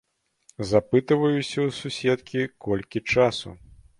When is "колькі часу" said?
2.69-3.49